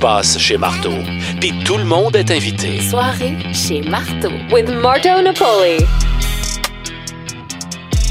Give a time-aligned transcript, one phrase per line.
[0.00, 0.94] passe chez Marteau.
[1.40, 2.80] Puis tout le monde est invité.
[2.80, 5.84] Soirée chez Marteau with Marto Napoli.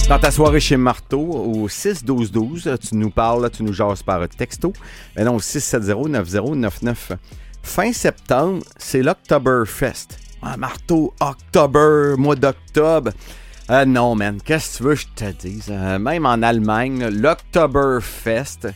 [0.07, 4.71] Dans ta soirée chez Marteau, au 6-12-12, tu nous parles, tu nous jases par texto.
[5.15, 6.95] Mais non, au 670-9099.
[7.63, 10.19] Fin septembre, c'est l'Octoberfest.
[10.43, 13.11] Ah, Marteau, October, mois d'octobre.
[13.67, 15.67] Ah non, man, qu'est-ce que tu veux que je te dise?
[15.69, 18.67] Euh, même en Allemagne, l'Octoberfest,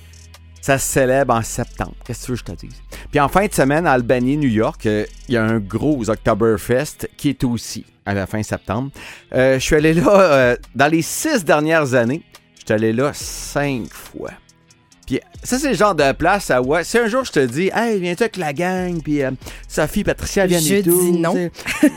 [0.64, 1.94] ça se célèbre en septembre.
[2.06, 2.82] Qu'est-ce que tu veux que je te dise?
[3.12, 6.10] Puis en fin de semaine, à Albany, New York, euh, il y a un gros
[6.10, 8.90] Oktoberfest qui est aussi à la fin septembre.
[9.34, 12.22] Euh, je suis allé là euh, dans les six dernières années.
[12.56, 14.32] Je suis allé là cinq fois.
[15.14, 16.84] Puis ça, c'est le genre de place à ouais.
[16.84, 19.30] Si un jour je te dis, hey, viens-tu avec la gang, puis euh,
[19.68, 21.00] Sophie, Patricia Je et tout.
[21.00, 21.50] dis non.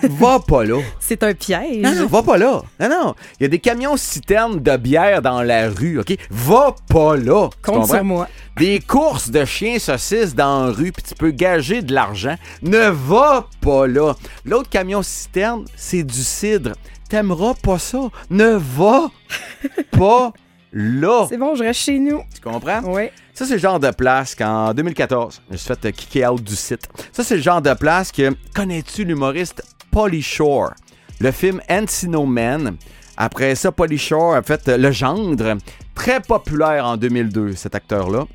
[0.02, 0.80] Va pas là.
[1.00, 1.78] C'est un piège.
[1.82, 2.62] Non, non, va pas là.
[2.78, 3.14] Non, non.
[3.40, 6.14] Il y a des camions citernes de bière dans la rue, OK?
[6.30, 7.48] Va pas là.
[7.62, 8.28] Compte sur moi.
[8.58, 12.36] Des courses de chiens saucisses dans la rue, puis tu peux gager de l'argent.
[12.60, 14.14] Ne va pas là.
[14.44, 16.72] L'autre camion citerne, c'est du cidre.
[17.08, 18.10] T'aimeras pas ça.
[18.28, 19.10] Ne va
[19.92, 20.32] pas
[20.76, 21.26] là.
[21.28, 22.22] C'est bon, je reste chez nous.
[22.34, 22.82] Tu comprends?
[22.84, 23.08] Oui.
[23.32, 26.42] Ça, c'est le genre de place qu'en 2014, je me suis fait euh, kicker out
[26.42, 26.88] du site.
[27.12, 28.34] Ça, c'est le genre de place que.
[28.54, 30.74] Connais-tu l'humoriste Polly Shore?
[31.20, 32.76] Le film Encino Man.
[33.16, 35.56] Après ça, Polly Shore a fait euh, Le Gendre.
[35.94, 38.26] Très populaire en 2002, cet acteur-là.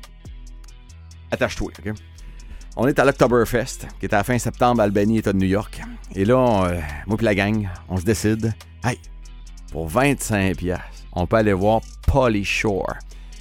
[1.30, 1.94] Attache-toi, OK?
[2.74, 5.80] On est à l'Octoberfest, qui est à la fin septembre Albany, État de New York.
[6.14, 8.52] Et là, on, euh, moi et la gang, on se décide.
[8.82, 8.98] Hey,
[9.70, 11.82] pour 25 piastres, on peut aller voir
[12.12, 12.94] Polly Shore.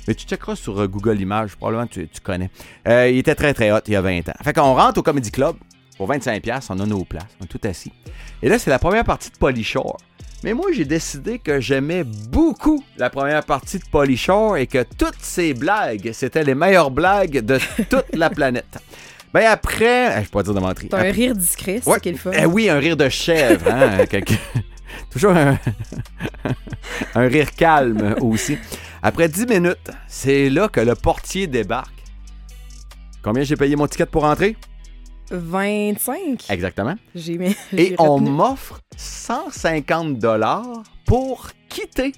[0.08, 2.50] Mais tu checkeras sur euh, Google Images, probablement tu, tu connais.
[2.88, 4.33] Euh, il était très très hot il y a 20 ans.
[4.44, 5.55] Fait qu'on rentre au Comedy Club
[5.97, 7.91] pour 25$, piastres, on a nos places, on est tout assis.
[8.41, 9.97] Et là, c'est la première partie de Polly Shore.
[10.44, 14.83] Mais moi, j'ai décidé que j'aimais beaucoup la première partie de Polly Shore et que
[14.97, 18.80] toutes ces blagues, c'était les meilleures blagues de toute la planète.
[19.33, 20.88] Ben après, eh, je peux pas dire de mentir.
[20.89, 21.95] T'as un rire discret, c'est Ouais.
[21.95, 22.31] ça qui est le fun.
[22.35, 23.69] Eh oui, un rire de chèvre.
[23.72, 24.00] Hein?
[25.11, 25.58] Toujours un...
[27.16, 28.57] un rire calme aussi.
[29.03, 32.03] Après 10 minutes, c'est là que le portier débarque.
[33.23, 34.56] Combien j'ai payé mon ticket pour entrer?
[35.31, 36.50] 25.
[36.50, 36.95] Exactement.
[37.16, 37.56] J'ai mis.
[37.78, 38.29] Et on retenu.
[38.31, 42.13] m'offre 150 dollars pour quitter.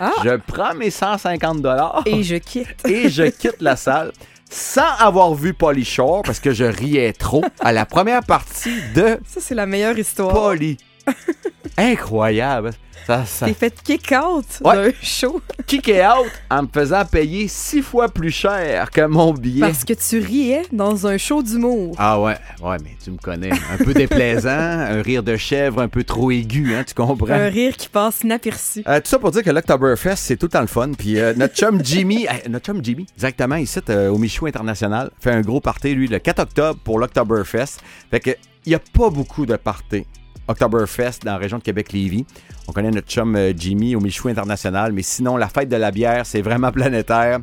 [0.00, 0.12] Ah!
[0.24, 2.86] Je prends mes 150 dollars Et je quitte.
[2.86, 4.12] et je quitte la salle
[4.50, 9.18] sans avoir vu Polly Shore parce que je riais trop à la première partie de
[9.26, 10.32] Ça, c'est la meilleure histoire.
[10.32, 10.76] Polly.
[11.78, 12.70] Incroyable.
[13.06, 14.74] Ça, ça T'es fait kick out Ouais.
[14.74, 19.60] d'un show kick out en me faisant payer six fois plus cher que mon billet.
[19.60, 21.94] parce que tu riais dans un show d'humour.
[21.96, 23.50] Ah ouais, ouais, mais tu me connais.
[23.52, 27.30] Un peu déplaisant, un rire de chèvre un peu trop aigu, hein, tu comprends?
[27.30, 28.82] Un rire qui passe inaperçu.
[28.86, 30.90] Euh, tout ça pour dire que l'Octoberfest, c'est tout le temps le fun.
[30.92, 35.30] Puis euh, notre chum Jimmy, notre chum Jimmy, exactement, ici euh, au Michou International, fait
[35.30, 37.78] un gros party, lui, le 4 octobre pour l'Octoberfest.
[38.10, 38.30] Fait que,
[38.66, 40.04] il n'y a pas beaucoup de parties
[40.48, 42.26] Oktoberfest dans la région de Québec-Lévis.
[42.66, 45.90] On connaît notre chum euh, Jimmy au Michou International, mais sinon, la fête de la
[45.90, 47.38] bière, c'est vraiment planétaire.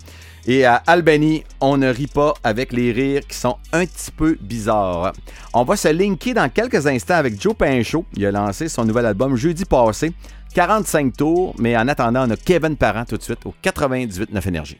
[0.47, 4.37] Et à Albany, on ne rit pas avec les rires qui sont un petit peu
[4.39, 5.13] bizarres.
[5.53, 8.05] On va se linker dans quelques instants avec Joe Pinchot.
[8.15, 10.13] Il a lancé son nouvel album jeudi passé.
[10.53, 14.47] 45 tours, mais en attendant, on a Kevin Parent tout de suite au 98 9
[14.47, 14.77] Énergie.